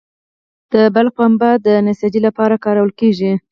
[0.73, 3.31] د بلخ پنبه د نساجي لپاره کارول کیږي